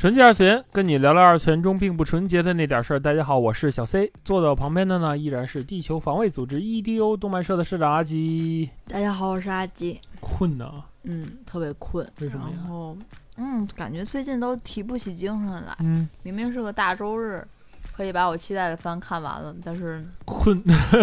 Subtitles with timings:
[0.00, 2.98] 纯洁二次元，跟你聊聊二次元中并不纯洁的那点事儿。
[2.98, 8.70] 大家好，我是小 C，坐在我旁边的呢依然是地球防卫组织 EDO 动漫社的社长阿吉。
[8.88, 10.00] 大家好，我是阿吉。
[10.18, 10.72] 困呢？
[11.02, 12.10] 嗯，特别困。
[12.22, 12.96] 为什么呀然后，
[13.36, 15.76] 嗯，感觉最近都提不起精神来。
[15.80, 17.46] 嗯，明明是个大周日，
[17.94, 20.62] 可以把我期待的番看完了，但是困。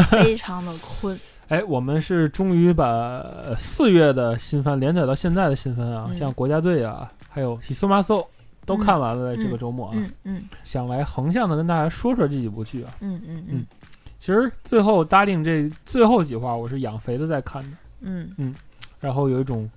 [0.09, 1.15] 非常的困。
[1.49, 8.21] 哎，我们是终于把呃四月的新番连载到现在的新番啊，嗯像国家队啊，还有《喜苏马搜》
[8.67, 10.43] 都看完了，这个周末啊，嗯嗯。
[10.61, 12.93] 想来横向的跟大家说说这几部剧啊。
[12.99, 13.65] 嗯嗯嗯。
[14.19, 18.29] 其实最后答应这最后几话，我是养肥的在看的，嗯。
[18.37, 18.53] 嗯，
[18.99, 19.69] 然后有一种，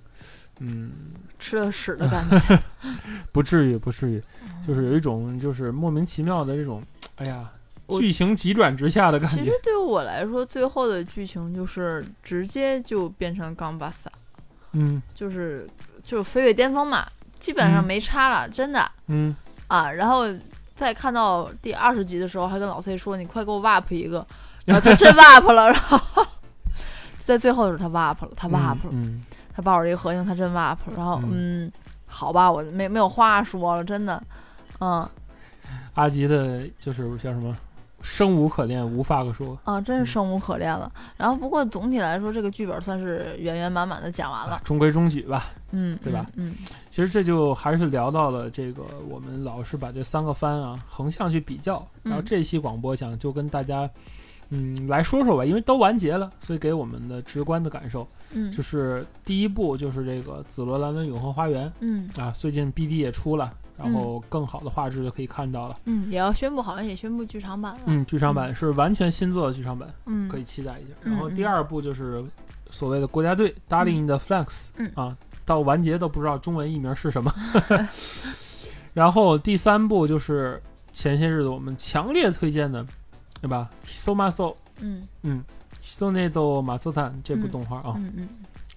[0.59, 0.91] 嗯，
[1.39, 2.59] 吃了屎的感觉。
[3.31, 4.21] 不至于，不至于，
[4.67, 6.83] 就是有一种就是莫名其妙的这种，
[7.15, 7.49] 哎呀，
[7.87, 9.37] 剧情急转直下的感觉。
[9.37, 9.51] 其实。
[9.63, 14.11] 对于我来说，最后的剧情就是直接就变成冈巴萨，
[14.73, 15.01] 嗯。
[15.13, 15.65] 就是
[16.03, 17.07] 就是飞跃巅峰嘛，
[17.41, 17.85] 基本上嗯。
[17.85, 18.89] 没差了，真的。
[19.07, 19.35] 嗯，
[19.67, 20.23] 啊，然后
[20.75, 24.25] 在看到第二十集的时候，还跟老 C 说：“你快给我 WAP 一个。”
[24.63, 26.25] 然后他 真 WAP 了，然后
[27.19, 29.21] 在最后的时候他 WAP 了，他 WAP 了，嗯，
[29.53, 30.77] 他抱着这个核心，他真 WAP 了。
[30.95, 31.65] 然后嗯。
[31.65, 31.71] 嗯，
[32.05, 34.21] 好吧，我没没有话说了，真的，
[34.79, 35.07] 嗯。
[35.95, 37.55] 阿吉的就是叫什么，
[38.01, 39.57] 生无可恋，无话可说。
[39.63, 40.91] 啊，真是生无可恋了。
[41.17, 45.45] 然后不过总体来说，这个剧本算是圆圆满满的讲完了，中规中矩吧。
[45.71, 46.53] 嗯，对吧嗯？
[46.89, 53.89] 其实这就还是聊到了这个，我们老是把这三个番啊横向去比较，然后嗯这一期广播想就跟大家，
[54.49, 65.77] 嗯，来说说吧，因为都完结了，所以给我们的直观的感受嗯就是第一部就是这个《紫罗兰的永恒花园嗯》啊，最近 BD 也出了，然后更好的画质就可以看到了。
[65.85, 70.89] 嗯，也要宣布，好像也宣布剧场版了，嗯，剧场版是完全新做的剧场版，嗯，可以期待一下。
[71.03, 72.23] 嗯然后第二部就是
[72.69, 74.91] 所谓的国家队 Darling 的 Flex，嗯。
[74.95, 77.33] 啊，到完结都不知道中文译名是什么。
[78.93, 80.61] 然后第三部就是
[80.91, 82.85] 前些日子我们强烈推荐的，
[83.41, 85.07] 对吧？Hisomaso，嗯。
[85.23, 85.43] 嗯
[85.83, 88.29] ，Hisonedo Masutan 这部动画啊，嗯嗯，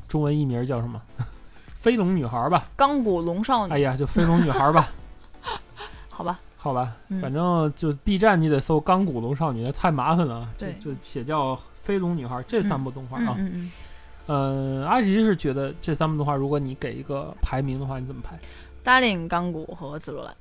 [0.08, 1.00] 中文译名叫什么？
[1.84, 2.64] 飞龙女孩吧。
[2.74, 4.88] 钢骨龙少女，哎呀，就飞龙女孩吧，
[6.10, 10.48] 好吧，好吧，嗯反正就 B 站你得搜钢骨龙少女，那太麻烦了啊。
[10.56, 13.34] 就对就且叫飞龙女孩这三部动画啊。
[13.36, 13.72] 嗯嗯嗯。
[14.80, 18.34] 呃，阿吉是觉得这三部动画，如果你给一个排名的话，你怎么排
[18.82, 20.34] ？Darling、钢骨和紫罗兰。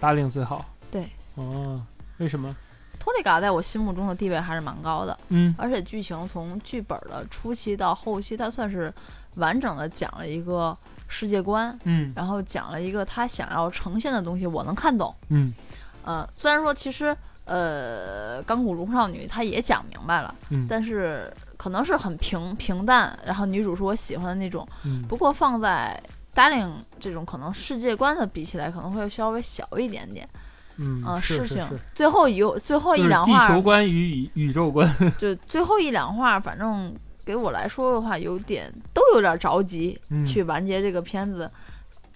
[0.00, 0.64] 达令最好。
[0.90, 1.08] 对。
[1.36, 1.80] 哦，
[2.18, 2.56] 为什么？
[3.00, 8.92] 托利嘎在我心目中的地位还是蛮高的，嗯而且剧情从剧本的初期到后期，它算是
[9.36, 10.76] 完整的讲了一个
[11.08, 15.12] 世界观，嗯然后讲了一个他想要呈现的东西，我能看懂。
[15.30, 15.52] 嗯
[16.04, 17.16] 呃，虽然说其实
[17.46, 24.66] 呃，钢骨龙少女她也讲明白了，嗯但是可能是很平平淡，然后女主是我喜欢的那种。
[24.84, 26.00] 嗯不过放在
[26.34, 30.28] Darling 这种可能世界观的比起来，可能会稍微小一点点。
[30.82, 31.62] 嗯啊，事情
[31.94, 34.90] 最后一最后就是地一两话，地球观与宇宇宙观。
[35.18, 41.50] 就最后一两话，反正给我来说的话，有点都有点着急、嗯去完结这个片子。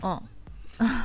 [0.03, 0.21] 嗯，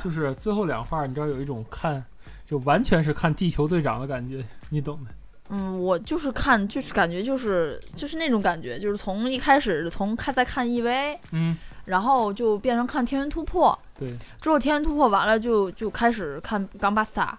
[0.02, 2.02] 就是最后两话，你知道有一种看，
[2.46, 5.10] 就完全是看地球队长的感觉，你懂的。
[5.50, 11.56] 嗯，我就是看，就是感觉就是就是那种感觉，就是从一开始从看在看 EV，嗯，
[11.86, 17.36] 然后就变成看天元突破，对，之后天元突破完了就就开始看冈巴萨，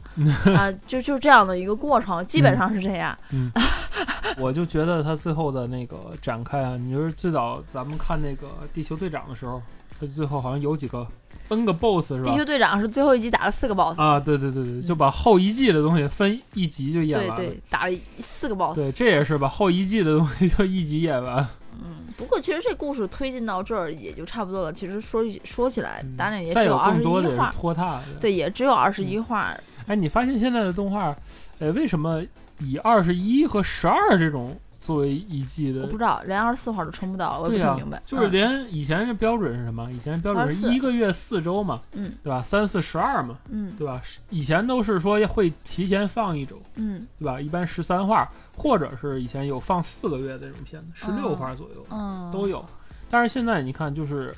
[0.55, 3.17] 啊、就就这样的一个过程，基本上是这样。
[3.31, 3.51] 嗯，
[4.37, 9.61] 我就觉得他最后的那个展开啊，你就是最早咱们看那个地球队长的时候，
[9.99, 11.07] 他最后好像有几个
[11.51, 12.37] N 个 BOSS 是吧地？
[12.37, 17.35] 球队长是最后一集打了四个 BOSS，、啊，对对对对，就把后一季的东西分一集就演完了。
[17.35, 18.75] 对对，打了四个 BOSS。
[18.75, 21.45] 对，这也是把后一季的东西就一集演完。
[21.83, 24.71] 嗯，不过其实这故事推进到这儿也就差不多了。
[24.71, 29.55] 其实说说起来，嗯打脸也只有二十更多的也是一话，拖沓。，对，也只有二十一话。
[29.87, 31.15] 哎，你发现现在的动画，
[31.59, 32.23] 呃，为什么
[32.59, 38.01] 以二十一和十二这种作为一季的我不知道，连二十四话都撑不到了，我也不太明白。
[38.05, 39.89] 就是嗯连以前的标准是什么？
[39.91, 42.41] 以前标准是一个月四周嘛，嗯对吧？
[42.41, 44.01] 三四十二嘛，嗯对吧？
[44.31, 47.39] 以前都是说会提前放一周，嗯对吧？
[47.39, 52.65] 一般十三话，或者是以前有放四个月的这种片子，十六哦话左右、嗯，都有。
[53.09, 54.33] 但是现在你看，就是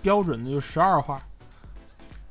[0.00, 1.20] 标准的就十二话，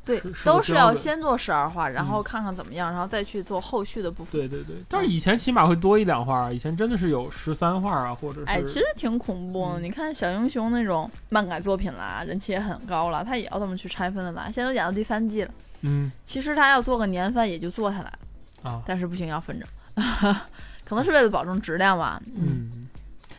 [0.05, 4.39] 对都是要先做十二画，然后嗯看看怎么样，然后再去做后续的部分。
[4.39, 9.79] 对对对，但是以前起码会多一两画啊，以前真的是有十三画啊，或者是哎，其实挺恐怖的。
[9.79, 14.43] 嗯你看小英雄那种漫改作品啦，人气也很高了，他也要这么去拆分的啦。
[14.45, 18.13] 现在都演到第三季了，嗯其实他要做个年番也就做下来
[18.63, 19.65] 了，啊但是不行要分着，
[20.85, 22.21] 可能是为了保证质量吧。
[22.35, 22.87] 嗯嗯。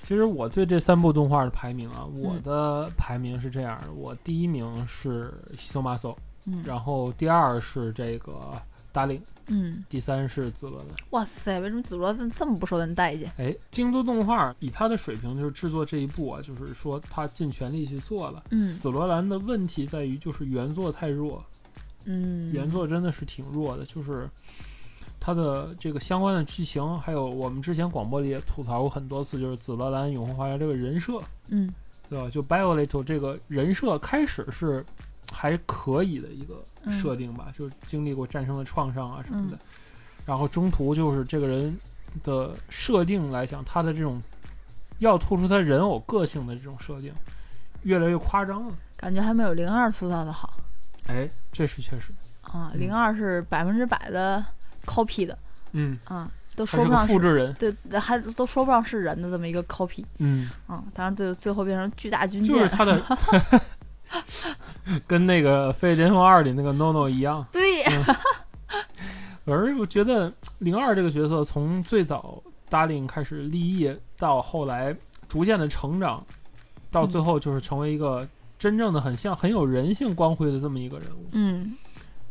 [0.03, 8.53] 其实我对这三部动画的排名啊，我嗯的排名是这样的：我第一名是西索马索，嗯然后第二是这个
[8.93, 10.89] 达令，嗯，第三是紫罗兰。
[11.11, 13.31] 哇塞，为什么紫罗兰这么不受人待见？
[13.37, 18.43] 哎，京都动画以他的水平，就是制作这一部啊，就是说他尽全力去做了。
[18.51, 21.45] 嗯紫罗兰的问题在于，就是原作太弱，
[22.05, 24.29] 嗯，原作真的是挺弱的，就是
[25.21, 31.73] 它的这个相关的剧情，还有我们之前广播里也吐槽过很多次，就是紫罗兰永恒花园这个人设，嗯
[32.09, 32.31] 对吧？
[32.31, 34.87] 就 Violet 这个人设开始是
[35.33, 39.61] 还可以的一个嗯设定吧，就是经历过战争的创伤啊什么的，嗯。
[40.25, 41.79] 然后中途就是这个人
[42.25, 44.21] 的设定来讲，他的这种
[44.99, 47.13] 要突出他人偶个性的这种设定，
[47.83, 48.75] 越来越夸张了。
[48.97, 50.59] 感觉还没有零二塑造的好。
[51.07, 52.13] 哎，这是确实，
[52.43, 52.81] 啊，嗯。
[52.81, 54.45] 零二是百分之百的
[54.85, 55.39] copy 的。
[55.73, 57.13] 嗯，啊，都说不上是。
[57.13, 63.01] 复制人，对，还都说不上是人的这么一个 copy 嗯，啊，当然最最后变成巨大军舰，就是他的。
[65.07, 67.85] 跟那个《飞碟巅峰二》里那个 NONO 一样，对，
[69.45, 74.97] 而我觉得零二这个角色从最早 Darling 开始立业，到后来
[75.29, 76.25] 逐渐的成长，
[76.91, 78.27] 到最后就是成为一个
[78.59, 81.75] 真正的很像很有人性光辉的这么一个人物，嗯。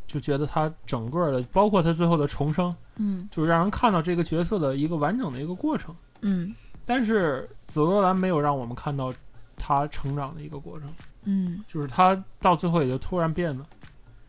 [0.08, 3.28] 就觉得他整个的，包括他最后的重生，嗯。
[3.32, 5.94] 就是让人看到这个角色的一个完整的一个过程。
[6.22, 6.54] 嗯。
[6.86, 9.12] 但是紫罗兰没有让我们看到
[9.58, 10.90] 他成长的一个过程，
[11.24, 11.64] 嗯。
[11.68, 13.66] 就是他到最后也就突然变了。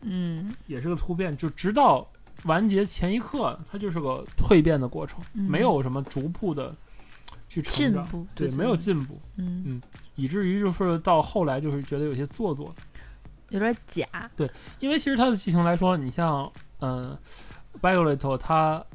[0.01, 0.53] 嗯。
[0.65, 2.07] 也是个突变，就直到
[2.43, 5.43] 完结前一刻，它就是个蜕变的过程，嗯。
[5.43, 6.75] 没有什么逐步的
[7.49, 9.81] 去成长，进步，对，没有进步，嗯，
[10.15, 12.73] 以至于就是到后来就是觉得有些做作。
[13.49, 14.51] 有点假，对
[14.81, 17.17] 因为其实它的剧情来说，你像嗯、
[17.79, 18.85] v i o l e t 它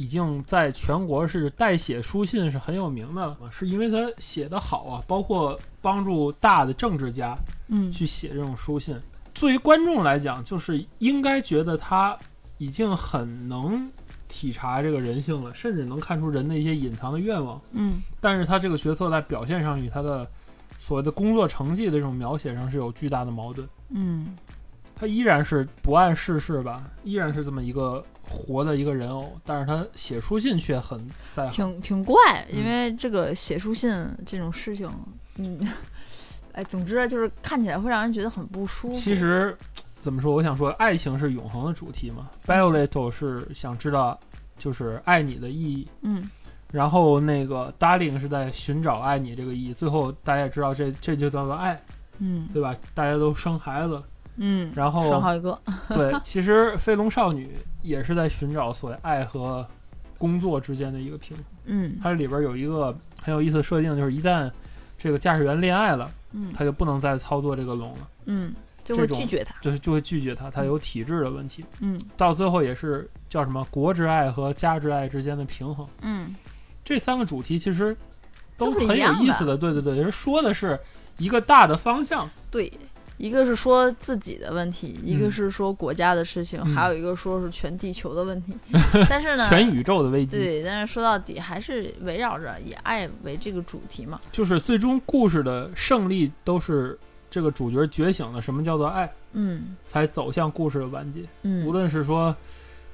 [0.00, 7.36] 已经在全国是代写书信是很有名的了，是因为他写的好啊，包括帮助大的政治家
[7.68, 8.98] 嗯去写这种书信。
[9.34, 12.16] 作为观众来讲，就是应该觉得他
[12.56, 13.90] 已经很能
[14.26, 17.60] 体察这个人性了，甚至能看出人的一些隐藏的愿望。
[17.72, 20.26] 嗯但是他这个角色在表现上与他的
[20.78, 23.68] 所谓的工作成绩的这种描写上是有巨大的矛盾。
[23.90, 24.34] 嗯
[24.96, 31.72] 他依然是不谙世事吧，依然是这么一个活的一个人偶，但是他写书信却很在行。
[31.72, 32.16] 挺挺怪，
[32.50, 33.92] 嗯因为这个写书信
[34.24, 34.88] 这种事情，
[35.38, 35.68] 嗯，
[36.52, 38.96] 哎，总之就是看起来会让人觉得很不舒服。
[38.96, 39.56] 其实
[39.98, 40.32] 怎么说？
[40.32, 42.30] 我想说，爱情是永恒的主题嘛。
[42.46, 44.18] Violet 是想知道
[44.56, 46.30] 就是爱你的意义，嗯
[46.70, 49.74] 然后那个 Darling 是在寻找爱你这个意义。
[49.74, 51.82] 最后大家也知道这这就叫做爱，
[52.18, 52.76] 嗯对吧？
[52.94, 54.04] 大家都生孩子了，
[54.42, 55.58] 嗯，然后生好一个，
[55.90, 59.66] 对，其实飞龙少女也是在寻找所谓爱和
[60.16, 61.46] 工作之间的一个平衡。
[61.66, 64.50] 嗯它里边有一个很有意思的设定，就是一旦
[64.98, 69.54] 这个驾驶员恋爱了，嗯他就不能再操作这个龙了，嗯，就会拒绝他。
[69.60, 71.64] 就是就会拒绝他，他有体质的问题。
[71.80, 75.86] 嗯到最后也是叫什么国之爱和家之爱之间的平衡。
[76.00, 76.34] 嗯
[76.82, 77.96] 这三个主题其实
[78.56, 80.78] 都很有意思的，对对对，也是说的是
[81.18, 82.28] 一个大的方向。
[82.50, 82.72] 对，
[83.20, 88.56] 一个是说自己的问题，一个嗯是说国家的事情，嗯还有一个说是全地球的问题。
[89.10, 94.18] 但是呢，全宇宙的危机，对，但是说到底还是围绕着以爱为这个主题嘛。
[94.32, 96.98] 就是最终故事的胜利都是
[97.30, 101.20] 这个主角觉醒了什么叫做爱，嗯才走向故事的完结。
[101.42, 102.34] 嗯，无论是说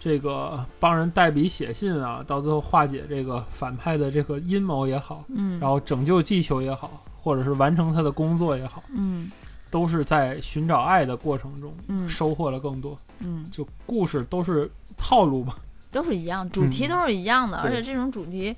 [0.01, 9.31] 这个帮人代笔写信啊，到最后化解这个反派的这个阴谋也好，嗯，然后拯救地球也好，或者是完成他的工作也好，嗯
[9.71, 12.99] 都是在寻找爱的过程中嗯收获了更多。
[13.21, 15.55] 嗯，就故事都是套路嘛，
[15.91, 18.55] 都是一样，主题嗯都是一样的，而且这种主题，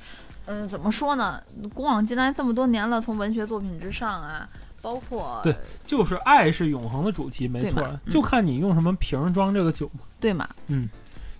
[0.46, 1.40] 嗯、怎么说呢？
[1.74, 4.48] 古往今来这么多年了，从文学作品之上啊，
[4.82, 5.54] 包括对
[5.86, 10.00] 就是爱是永恒的主题，没错，嗯就看你用什么瓶装这个酒嘛。
[10.18, 10.48] 对嘛？
[10.66, 10.88] 嗯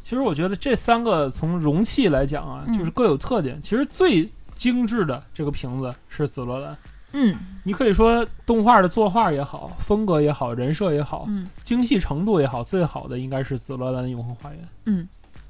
[0.00, 3.60] 其实我觉得这三个从容器来讲啊，嗯就是各有特点。
[3.60, 6.74] 其实最精致的这个瓶子是紫罗兰，
[7.12, 15.06] 嗯你可以说动画的作画也好，风格也好，人设也好，嗯精细程度也好，最好的应该是紫罗兰的永恒花园，嗯，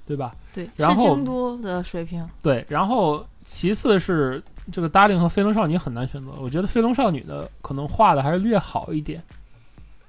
[0.06, 0.34] 对吧？
[0.52, 2.26] 对，然后是京都的水平。
[2.42, 9.22] 对，然后其次是这个 Darling 和飞龙少女很难选择，我觉得飞龙少女的可能画的还是略好一点，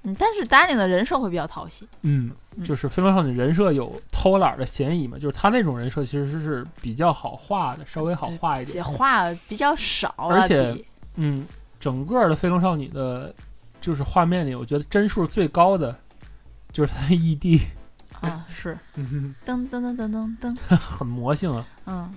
[0.04, 1.88] 嗯，但是 Darling 的人设会比较讨喜。
[2.02, 10.86] 嗯，嗯就是飞龙少女人设有偷懒的嫌疑嘛，就是他那种人设其实是比较好画的，稍微好画一点，且画比较少，而且比
[11.22, 11.46] 嗯，
[11.80, 13.34] 整个的飞龙少女的，
[13.82, 15.94] 就是画面里，我觉得帧数最高的
[16.72, 17.62] 就是她的 ED，
[18.22, 18.78] 啊是。
[18.96, 21.66] 嗯噔噔噔噔噔噔， 很魔性啊。
[21.86, 22.16] 嗯。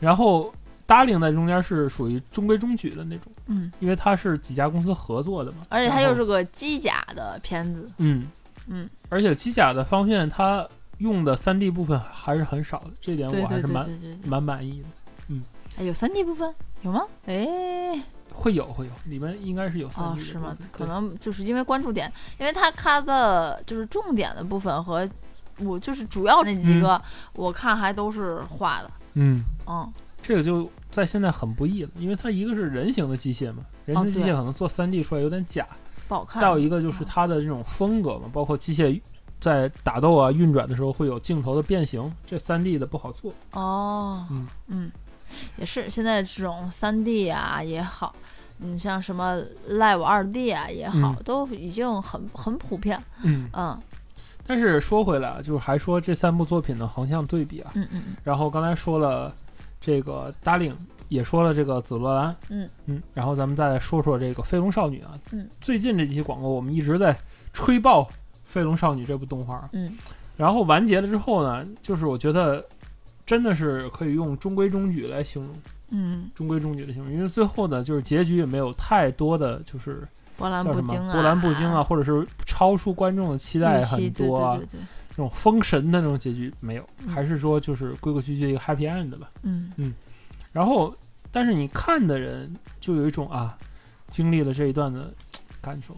[0.00, 0.52] 然后
[0.88, 8.26] Darling 在中间是属于中规中矩的那种，嗯，因为它是几家公司合作的嘛，而且它又是个机甲的片子，嗯。
[8.68, 10.66] 嗯，而且机甲的方面，它
[10.98, 13.88] 用的 3D 部分还是很少的，这点我还是蛮
[14.24, 14.86] 蛮满意的。
[15.28, 15.42] 嗯。
[15.78, 16.54] 哎有三 D 部分？
[16.82, 17.02] 有吗？
[17.26, 18.00] 哎
[18.32, 20.56] 会有会有，里面应该是有三 D 的是吗？
[20.70, 25.08] 可能就是因为关注点，因为它它的就是重点的部分和
[25.58, 27.00] 我就是主要那几个，
[27.34, 29.92] 我看还都是画的，嗯，嗯。
[30.24, 35.66] 这个就在现在很不易了，因为它一个是人形的机械嘛，人形的机械可能做三 D 出来有点假，
[36.06, 36.40] 不好看。
[36.40, 39.00] 再有一个就是它的这种风格嘛，包括机械
[39.40, 43.32] 在打斗啊运转的时候会有镜头的变形，这三 D 的不好做。
[43.50, 44.46] 哦，嗯。
[44.68, 44.92] 嗯
[45.56, 48.14] 也是现在这种三 D 啊也好，
[48.58, 53.00] 你像什么 Live 二 D 啊也好，嗯都已经很很普遍。
[53.22, 53.78] 嗯，嗯。
[54.44, 58.16] 但是说回来啊，就是还说这三部作品的横向对比啊，嗯嗯嗯。
[58.24, 59.34] 然后刚才说了
[59.80, 60.74] 这个 Darling，
[61.08, 62.68] 也说了这个紫罗兰，嗯。
[62.86, 67.16] 嗯，然后咱们再说说这个飞龙少女啊，嗯，最近这几期广告我们一直在
[67.52, 68.08] 吹爆
[68.44, 69.96] 飞龙少女这部动画，嗯。
[70.36, 72.64] 然后完结了之后呢，就是我觉得
[73.32, 75.56] 真的是可以用中规中矩来形容，
[75.88, 87.08] 嗯，中规中矩的形容，因为最后呢，就是结局也没有太多的就是波澜不惊啊，波澜不惊啊，，或者是超出观众的期待很多啊，对对对对，这种封神的那种结局没有，嗯。
[87.08, 89.30] 还是说就是规规矩矩一个 happy end 吧。
[89.44, 89.72] 嗯。
[90.52, 90.94] 然后，
[91.30, 93.56] 但是你看的人就有一种啊，
[94.08, 95.10] 经历了这一段的
[95.62, 95.96] 感受。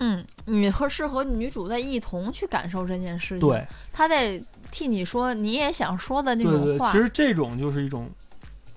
[0.00, 6.90] 嗯，你和是和女主在一同去感受这件事情，对，她在替你说你也想说的那对对，种话。
[6.90, 8.10] 其实这种就是一种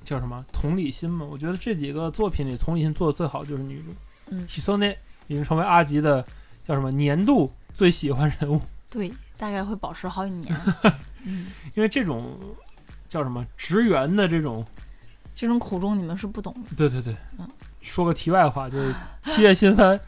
[0.04, 1.26] 叫什么同理心嘛。
[1.26, 3.96] 我觉得这几个作品里同理心做的最好就是女主，
[4.32, 4.96] 嗯 o n e
[5.28, 6.22] 已经成为阿吉的
[6.64, 10.54] 叫什么年度最喜欢人物，对，大概会保持好几年。
[11.24, 12.38] 嗯，因为这种
[13.08, 14.66] 叫什么职员的这种
[15.34, 16.76] 这种苦衷你们是不懂的。
[16.76, 17.48] 对对对，嗯
[17.80, 20.00] 说个题外话，就是七月新番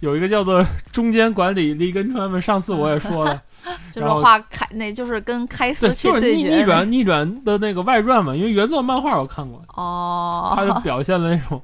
[0.00, 3.42] 有一个叫做中间管理立根川们，上次我也说了，
[3.92, 11.62] 就是画开，那就是跟开对，司去就是逆逆转逆转的那个外传嘛，因为原作漫画我看过，哦，他就表现了那种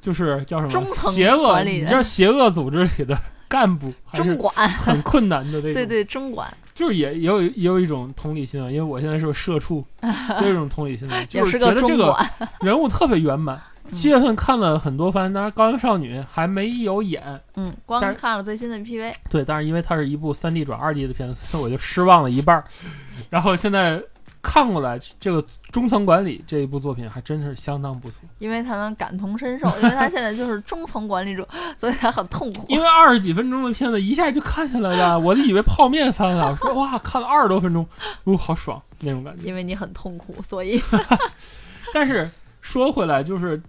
[0.00, 3.16] 就是叫什中层么邪恶，你知道邪恶组织里的
[3.48, 6.52] 干部中管，很困难的那种，对对，中管。
[6.74, 9.84] 就是也也有也有一种同理心啊，因为我现在是个社畜，
[10.40, 12.16] 也有一种同理心就是觉得这个。
[12.62, 13.60] 人物特别圆满。
[13.86, 17.22] 嗯七月份看了很多番，当然《高原少女》还没有演，
[17.54, 22.64] 嗯，光是看了最新的 PV，对，但是因为它是一部三 D 转二 D 的片子，所以我就失望了一半儿。
[23.30, 24.02] 然后现在
[24.40, 28.20] 看过来，这个中层管理这一部作品还真是相当不错。
[28.38, 31.46] 因为他能感同身受，因为他现在就是中层管理者，
[31.78, 32.64] 所以他很痛苦。
[32.72, 37.86] 因为二十几分钟的片子一下就看下来了， 我就以为泡面番了，我说哇，看了二十多分钟，
[38.24, 39.42] 呜、好爽那种感觉。
[39.44, 40.82] 因为你很痛苦，所以
[41.92, 42.28] 但是
[42.60, 43.60] 说回来，就是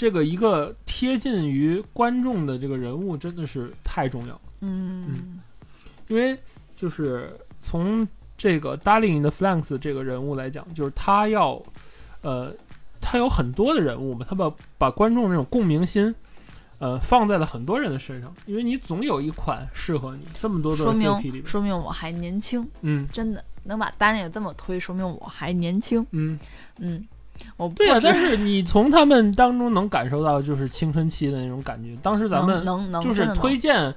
[0.00, 5.38] 这个一个贴近于观众的这个人物真的是太重要了，嗯
[6.08, 6.34] 因为
[6.74, 11.62] 就是从这个 Darling in the Flanks 这个人物来讲，就是他要
[12.22, 12.50] 呃，
[12.98, 16.14] 他有很多的人物嘛，他把把观众那种共鸣心。
[16.78, 20.22] 呃，放在了很多人的身上，因为你总有一款适合你。
[20.32, 26.06] 这么多的说 CP 里明面，说明我还年轻，嗯真的能把单领这么推，说明我还年轻。
[26.12, 26.38] 嗯，
[26.78, 27.06] 嗯，
[27.56, 31.96] 我不对呀、止但是你从他们当中能感受到就是青春期的那种感觉。
[32.02, 33.94] 当时咱们能能能就是推荐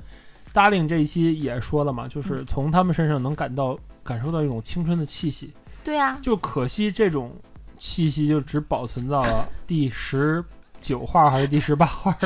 [0.53, 5.53] Darling 这一期也说了嘛，就是嗯从他们身上能感到感受到一种青春的气息。
[5.83, 7.35] 对呀、就可惜这种
[7.77, 10.41] 气息就只保存到了 第十
[10.81, 12.17] 九话还是第十八话。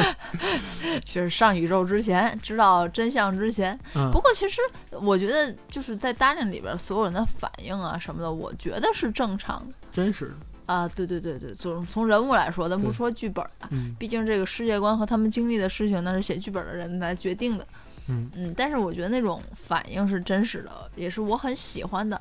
[1.06, 3.78] 就是上宇宙之前，知道真相之前。
[3.96, 4.60] 嗯不过其实
[5.02, 10.36] 我觉得就是在单人里边所有人的反应啊什么的，我觉得是正常的真实的，
[10.68, 10.88] 啊。
[10.88, 17.68] 对对对对，从从人物来说，咱不说剧本啊，嗯毕竟这个世界观和他们经历的事情，那是写剧本的人来决定的。
[18.08, 18.30] 嗯。
[18.36, 22.16] 嗯，但是我觉得那种反应是真实的，也是我很喜欢的。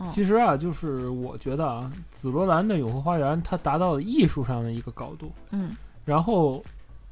[0.00, 5.70] 嗯其实啊，就是我觉得啊，紫罗兰的永恒花园它达到了艺术上的一个高度，嗯
[6.04, 6.60] 然后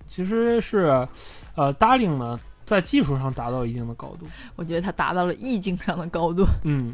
[0.08, 1.06] 其实是
[1.54, 6.44] 呃，Darling 呢在技术上达到一定的高度，我觉得它达到了意境上的高度。
[6.64, 6.92] 嗯，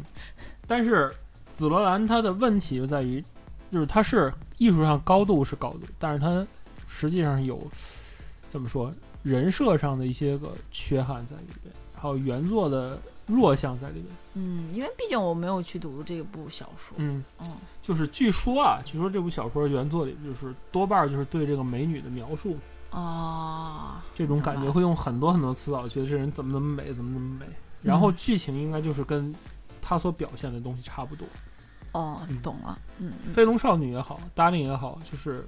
[0.67, 1.11] 但是
[1.49, 3.21] 紫罗兰它的问题就在于，
[3.71, 6.45] 就是它是艺术上高度是高度，但是它
[6.87, 7.61] 实际上有
[8.47, 14.05] 怎么说，人设上的一些个缺憾在里边，还有原作的弱项在里边。
[14.33, 16.95] 嗯，因为毕竟我没有去读这部小说。
[16.97, 22.57] 嗯，嗯就是据说啊，据说这部小说原作里就是多半儿就是对这个美女的描述，
[22.89, 27.45] 啊，这种感觉会用很多很多词藻，觉得这人怎么怎么美，怎么怎么美。
[27.81, 29.33] 然嗯后剧情应该就是跟
[29.81, 31.27] 他所表现的东西差不多。
[31.93, 32.77] 哦嗯，懂了。
[32.99, 33.31] 嗯，嗯。
[33.33, 35.47] 飞龙少女也好，达令也好，就是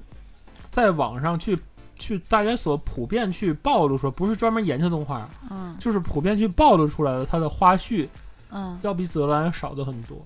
[0.70, 1.58] 在网上去
[1.98, 5.76] 去大家所普遍去暴露说，不是专门研究动画，嗯。
[5.80, 8.08] 就是普遍去暴露出来的它的花絮，
[8.50, 10.18] 嗯，要比紫罗兰少的很多。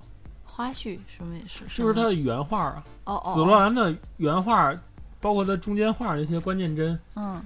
[0.45, 4.73] 花絮什么也是，就是它它的原画啊，哦哦，紫罗兰的原画，
[5.19, 7.41] 包括它中间画那些关键帧，嗯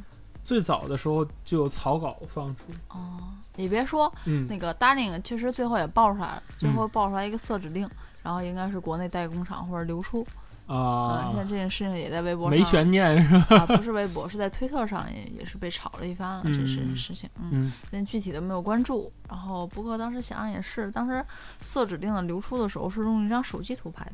[0.50, 2.64] 最早的时候就有草稿放出。
[2.88, 3.20] 哦，
[3.56, 7.88] 你别说，嗯，那个 Darling 确实最后也爆出来了，最嗯后爆出来一个色指令，
[8.24, 10.26] 然后应该是国内代工厂或者流出。
[10.66, 13.58] 啊现在，这件事情也在微博上没悬念是吧？
[13.58, 17.30] 啊，不是微博，是在推特上也也是被炒了一番了，这事情。
[17.40, 19.12] 嗯，嗯但具体的没有关注。
[19.30, 21.24] 然后不过当时想想也是，当时
[21.62, 24.14] 色指令的流出的时候是用一张手机图拍的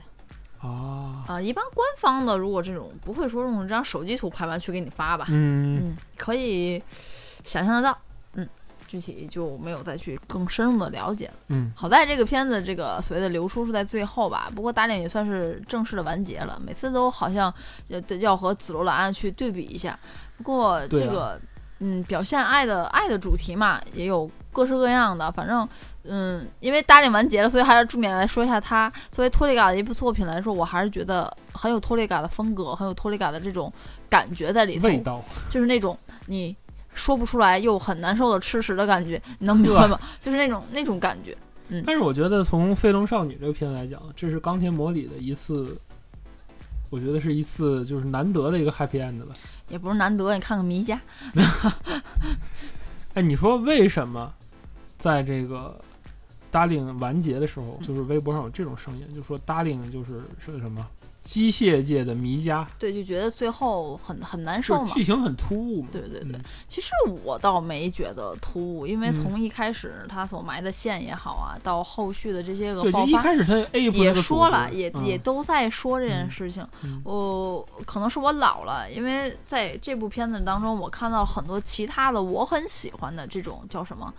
[0.66, 6.82] 啊，啊、一般官方的如果这种不会说用这张手机图拍完去给你发吧，嗯嗯，可以
[7.44, 7.98] 想象得到，
[8.34, 8.48] 嗯，
[8.88, 11.34] 具体就没有再去更深入的了解了。
[11.50, 17.54] 嗯好在这个片子这个所谓的流出是在最后吧，不过打脸也算是正式的完结了，每次都好像
[17.88, 19.98] 要要和紫罗兰去对比一下。
[20.38, 21.40] 不过这个、
[21.80, 25.68] 嗯，表现爱的爱的主题嘛，也有各式各样的，反正
[26.04, 33.72] 嗯，因为打脸完结了，所以还是重点来说一下它作为托利嘎的一部作品来说，我还是觉得很有托利嘎的风格，很有托利嘎的这种
[34.10, 35.98] 感觉在里头，味道，就是那种
[36.28, 36.56] 你
[36.94, 40.00] 说不出来又很难受的吃食的感觉，你能明白吗？
[40.22, 41.36] 就是那种那种感觉。
[41.68, 45.76] 嗯但是我觉得从《飞龙少女》这个片子来讲，这是钢铁魔里的一次，
[46.92, 49.34] 我觉得是一次就是难得的一个 happy end 了。
[49.68, 51.02] 也不是难得，你看看迷家，
[53.16, 54.32] 哎，你说为什么
[55.06, 55.80] 在这个
[56.52, 60.84] Darling 完结的时候，就是微博上有这种声音，就说 Darling 就是是什么
[61.24, 64.88] 机械界的迷家，对，就觉得最后很很难受嘛。
[64.88, 65.90] 剧情很突兀嘛。
[65.92, 66.32] 对对对。
[66.34, 66.90] 嗯，其实
[67.24, 69.14] 我倒没觉得突兀，因为嗯。
[69.14, 75.06] 从一开始他所埋的线也好啊，到后续的这些个爆发，一开始他 A 也说了，也、嗯。
[75.06, 76.32] 也都在说这件嗯。
[76.32, 76.68] 事情。
[76.84, 77.00] 嗯。
[77.04, 84.12] 我可能是我老了，因为在这部片子当中，我看到了很多其他的我很喜欢的这种叫什么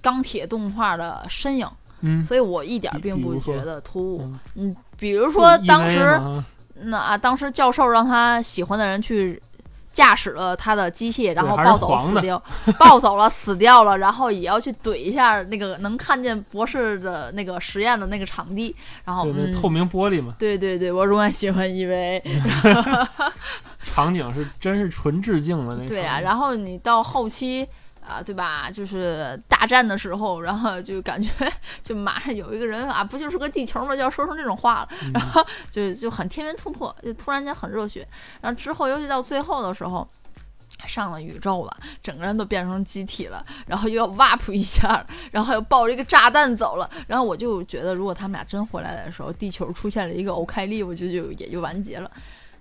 [0.00, 1.68] 钢铁动画的身影，
[2.00, 4.22] 嗯，所以我一点儿并不觉得突兀。
[4.22, 4.40] 嗯。
[4.56, 6.20] 嗯，比如说当时
[6.82, 9.42] 那啊，当时教授让他喜欢的人去
[9.92, 12.40] 驾驶了他的机械，然后还是暴走死掉，
[12.78, 19.50] 暴走了死掉了，然后也要去怼一下那个能看见博士的那个实验的那个场地，然后对，嗯。
[19.50, 22.22] 那，透明玻璃嘛，对对对，我永远喜欢 EVA。
[23.82, 27.66] 场景是真是纯致敬的那对啊，然后你到后期
[28.08, 28.70] 啊，对吧？
[28.70, 31.30] 就是大战的时候，然后就感觉
[31.82, 33.94] 就马上有一个人啊，不就是个地球吗？
[33.94, 38.08] 就要说出这种话了，嗯然后就就很天元突破，就突然间很热血。
[38.40, 40.08] 然后之后，尤其到最后的时候。
[40.86, 52.08] 上了宇宙了，整个人都变成机体了，然后又要 warp 一下，然后又抱着一个炸弹走了，然后我就觉得，如果他们俩真回来的时候，地球出现了一个欧开利，我就就也就完结了。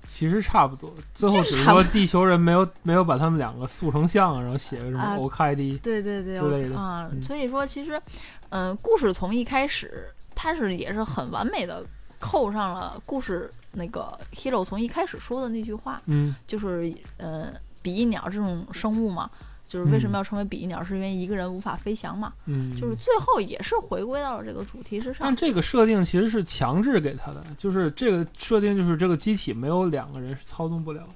[0.07, 8.01] 其实差不多，最后只是说地球人没有没有把他们两个塑成像，然后写个什么啊 OKD，对对对，之类的啊、嗯所以说其实，
[8.49, 11.85] 嗯、故事从一开始，它是也是很完美的
[12.19, 19.29] 扣上了故事那个 hero 从一开始说的那句话，嗯就是呃，比翼鸟这种生物嘛，
[19.67, 25.35] 就是为什么嗯要成为比翼鸟，是因为一个人无法飞翔嘛，嗯，就是最后也是回归到了这个主题之上但。
[25.35, 31.07] 这个设定其实是强制给他的，就是这个设定就是这个机体没有两个人是操纵不了，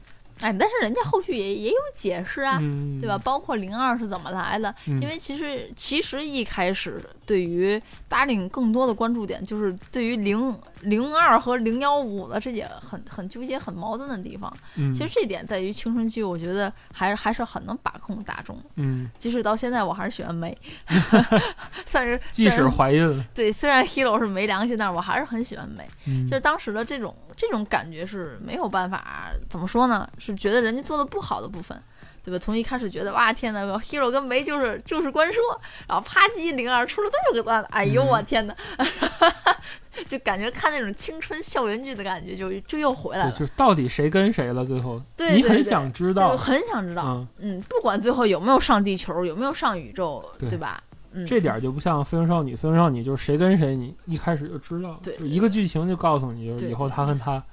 [0.42, 3.18] 哎，但是人家后续也也有解释啊，嗯，对吧？？
[3.20, 4.74] 包括零二是怎么来的？
[4.88, 14.52] 嗯因为其实其实一开始对于 Darling 更多的关注点就是对于零零二和零幺五的这也很很纠结、很矛盾的地方。
[14.76, 18.58] 嗯，其实这点在于青春期，我觉得还是还是很能把控大众。
[18.76, 20.58] 嗯， 即使到现在，我还是喜欢梅，
[21.86, 25.88] 算是即使怀孕了，对，虽然 Hero 是没良心，但是我还是很喜欢美。
[26.08, 30.10] 嗯就是当时的这种这种感觉是没有办法怎么说呢？
[30.18, 31.80] 是觉得人家做的不好的部分，
[32.24, 32.38] 对吧？
[32.40, 35.42] 从一开始觉得哇天呐 h e r o 跟梅就是就是官说，
[35.88, 38.56] 然后啪叽零二出了这么个段子，哎呦嗯我天呐，
[40.08, 44.64] 就感觉看那种青春校园剧的感觉就就又回来对，了，就是到底谁跟谁了？
[44.66, 50.82] 最后对你很想知，道，很想知道，嗯，嗯，不管最后有没有上地球，有没有上宇宙，对对吧？
[51.14, 57.44] 嗯，这点儿就不像《飞龙少女》，《飞龙少女》就是谁跟谁，你一开始就知道，对就一个剧情就告诉你，就是以后对他跟他，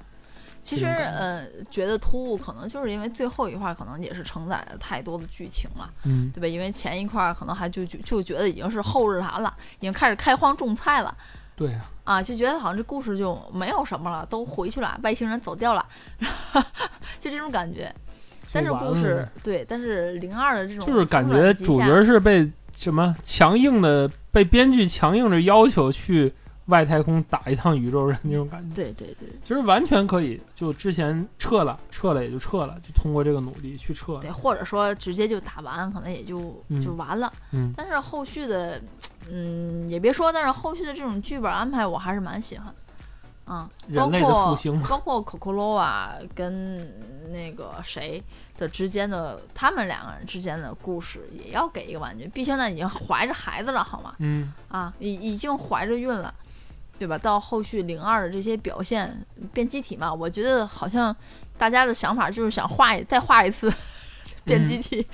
[0.68, 6.46] 其实呃，觉得突兀，可能就是因为最后一块儿可能也是承载了太多的剧情了，嗯，对吧？
[6.46, 11.16] 因为前一块儿可能还就就就觉得已经是后日谈了，已经开始开荒种菜了。
[11.56, 15.86] 对啊，啊，就觉得好像这故事就没有什么了，都回去了，外星人走掉了，
[17.18, 17.90] 就这种感觉。
[18.52, 26.32] 但是故事对，但是零二的这种就是感觉主角是被什么强硬的被编剧强硬着要求去
[26.68, 28.74] 外太空打一趟宇宙人那种感觉。
[28.74, 34.30] 对对对其实完全可以，就之前撤了，撤了也就撤了，就通过这个努力去撤了对，。
[34.30, 37.32] 或者说直接就打完，可能也就嗯就完了。
[37.50, 38.80] 嗯，但是后续的，
[39.30, 42.74] 嗯，也别说，但是后续的这种剧本安排，我还是蛮喜欢。
[43.50, 46.86] 嗯、包人类的括复兴包括 Coco 啊跟
[47.32, 48.22] 那个谁
[48.58, 52.26] 的之间的，他们两个人之间的故事也要给一个完结。
[52.26, 54.14] 毕竟呢，已经怀着孩子了，好吗？
[54.18, 56.34] 嗯，啊，已已经怀着孕了，
[56.98, 57.16] 对吧？
[57.18, 61.14] 到后续零二的这些表现变机体嘛，我觉得好像
[61.56, 63.72] 大家的想法就是想画再画一次
[64.44, 65.06] 变机体，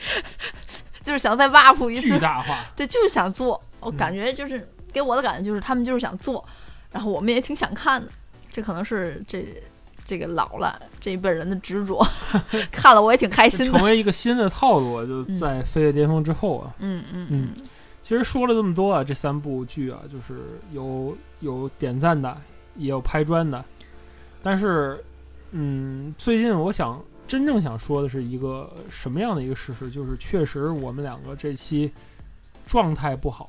[1.02, 2.64] 就是想再 buff 一巨次，大化。
[2.74, 3.60] 对，就是想做。
[3.80, 6.42] 我嗯感觉就是、给我的感觉就是他们就是想做，
[6.90, 8.10] 然后我们也挺想看的。
[8.50, 9.46] 这可能是这
[10.04, 12.06] 这个老了这一辈人的执着，
[12.70, 13.76] 看了我也挺开心的。
[13.78, 16.72] 成为一个新的套路啊，就嗯在《飞跃巅峰》之后啊。
[16.78, 17.48] 嗯嗯嗯
[18.04, 22.36] 其实说了这么多啊，这三部剧啊，就是有有点赞的，
[22.76, 23.64] 也有拍砖的，
[24.42, 25.02] 但是，
[25.52, 31.90] 嗯，最近我想真正想说的是一个什么样的一个事实，就是确实我们两个这期
[32.66, 33.48] 状态不好，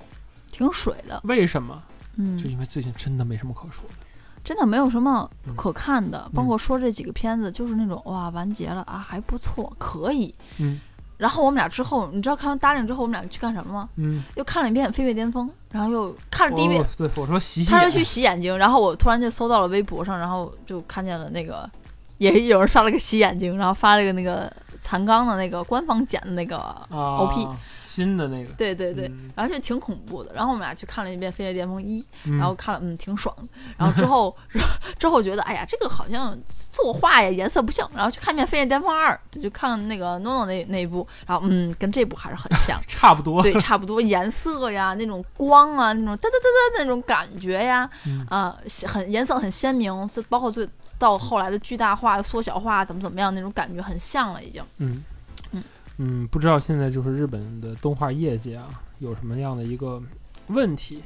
[0.50, 1.84] 挺水的，为什么？
[2.16, 3.96] 嗯，就因为最近真的没什么可说的。
[4.42, 10.34] 真的没有什么嗯可看的，包括说这几个片子，就是那种哇完结了啊，还不错，可以。
[10.60, 10.80] 嗯
[11.18, 13.90] 然后我们俩之后，你知道看完《答应》之后，我们俩去干什么吗？
[13.96, 21.70] 嗯，又看了一遍《飞跃巅峰》，然后又看了第一遍，对我说洗洗他说去洗眼睛，然后我突然就搜到了微博上，然后就看见了那个，
[22.18, 24.52] 也是有人刷了个洗眼睛，然后发了一个那个
[24.86, 27.48] 残钢的那个官方剪的那个，啊 OP
[27.82, 30.32] 新的那个，对对对，嗯然后就挺恐怖的。
[30.36, 33.48] 然后我们俩去看了一遍《飞跃巅峰一》，嗯然后看了，嗯，挺爽的。
[33.78, 34.36] 然后之后
[35.00, 36.38] 之后觉得，哎呀，这个好像
[36.72, 37.90] 作画呀颜色不像。
[37.96, 42.80] 然后去看一遍《飞跃巅峰二》，就去看那个 NONO 那那一部，然后嗯，跟这部还是很像。
[42.88, 43.42] 差不多。
[43.42, 48.56] 对，差不多颜色呀，那种光啊，那种哒哒哒哒那种感觉呀，嗯啊、
[48.88, 50.68] 很颜色很鲜明，是包括最
[51.06, 54.64] 到后来的巨大化、缩小化，怎么怎么样那种感觉很像了，已经。
[54.80, 55.04] 嗯
[55.52, 55.64] 嗯
[55.98, 60.02] 嗯，不知道现在就是日本的动画业界啊，有什么样的一个
[60.48, 61.04] 问题，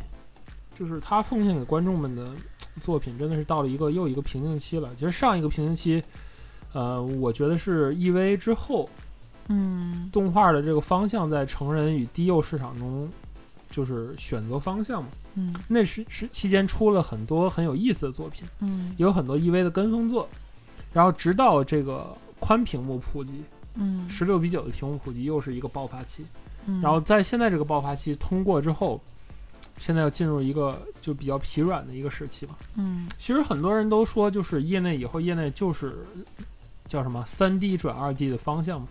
[0.74, 2.32] 就是他奉献给观众们的
[2.80, 4.90] 作品真的是到了一个又一个瓶颈期了。
[4.96, 6.02] 其实上一个瓶颈期，
[6.72, 8.90] 呃，我觉得是 EVA 之后
[9.50, 13.10] 嗯动画的这个方向在成人与低幼市场中
[13.70, 15.10] 就是选择方向嘛。
[15.36, 18.48] 嗯那是是期间出了很多很有意思的作品。
[18.60, 20.28] 嗯有很多 EV 的跟风作，
[20.92, 23.44] 然后直到这个宽屏幕普及，
[23.76, 26.26] 嗯，十六比九的屏幕普及又是一个爆发期，
[26.66, 29.00] 嗯然后在现在这个爆发期通过之后，
[29.78, 32.56] 现在要进入一个就比较疲软的一个时期嘛。
[32.76, 36.06] 嗯其实很多人都说，就是业内以后业内就是
[36.88, 38.88] 叫什么三 D 转二 D 的方向嘛，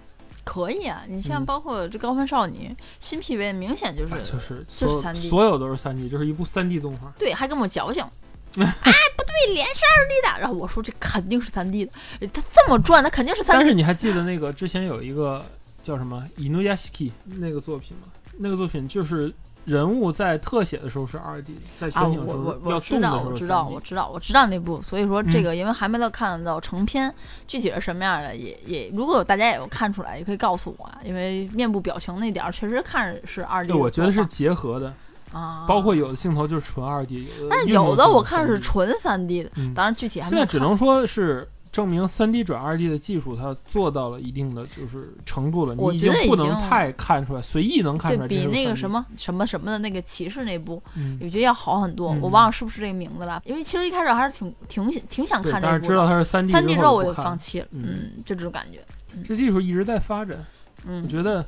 [0.49, 7.13] 可以啊，你像嗯包括这高分少女新 PV，明显就是、啊就是就是所有 3D 所有都是三 D，就是一部三 D 动画。
[7.19, 8.03] 对，还跟我矫情。
[8.57, 10.41] 哎，不对，脸是二 D 的。
[10.41, 11.93] 然后我说这肯定是三 D 的，
[12.33, 13.75] 他这么转，他肯定是三但是。
[13.75, 15.45] 你还记得那个之前有一个
[15.83, 18.09] 叫什么《伊努亚西 k 那个作品吗？
[18.39, 19.31] 那个作品就是
[19.69, 27.15] 人物在特写的时候是二 D 的，在啊，全景的时我我候要我知道，动的时候是我知道，3D 我知道，我知道那部，所以说这嗯个因为还没到看到成片，
[27.47, 34.95] 具体是什么样的，也也如果大家也有看出来，也可以告诉我啊，因为面部表情那点儿确实看着是二 D 我觉得是结合的，
[35.33, 39.75] 啊，包括有的镜头就是纯二 D，但是有的我看是纯三 D 的，嗯。
[39.75, 52.13] 当然具体还没有现在只能说是证明三 D 转二 D 的技术它做到了一定的就是程度了，你已经不能太看出来，随意能看出来对比那个什，么什么什么的那个骑士那部，嗯，我觉得要好很多。
[52.15, 56.07] 嗯我忘了是不是这个名字了，因为其实一开始还是挺挺挺想，看这部但是知道。
[56.07, 57.85] 它是三 D 三 D 之后我就放弃了，嗯
[58.17, 58.81] 嗯，就这种感觉，
[59.25, 60.45] 这技术一直在发展。
[60.87, 61.45] 嗯，我觉得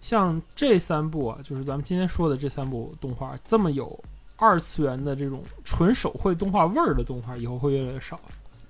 [0.00, 3.98] 像这三部啊，就是咱们今天说的这三部动画，这么有
[4.36, 8.18] 二次元的这种纯手绘动画味儿的动画，以后会越来越少。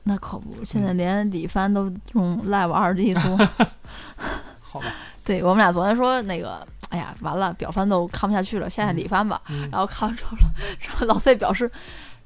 [0.05, 3.37] 那可不，现嗯在连李帆都用 Live 二 D 做。
[4.61, 4.87] 好吧，
[5.25, 9.41] 对我们俩昨天说那个，哎呀，完了，表帆都看不下去了，下下李帆吧。
[9.49, 10.37] 嗯，然后看完之后，
[10.81, 11.71] 然后老 C 表示，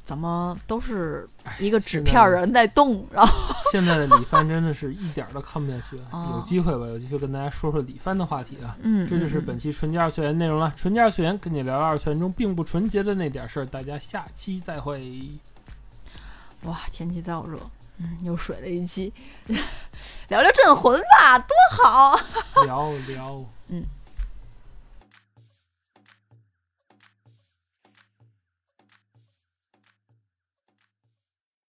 [0.05, 1.29] 怎么都是
[1.61, 6.05] 一个纸片人在动，然后现在的李帆真的是一点儿都看不下去了。
[6.11, 8.75] 哦有机会吧，有机会跟大家说说李帆的话题啊。
[8.83, 10.73] 嗯，这就是嗯本期纯洁二次元内容了。
[10.75, 15.23] 纯洁二次元跟你聊聊二次元中并不纯洁的那点事儿，大家下期再会。
[16.65, 17.59] 哇，天气燥热，
[17.99, 19.13] 嗯，又水了一期，
[20.29, 22.19] 聊聊镇魂吧，多好。
[22.65, 23.85] 聊聊，嗯，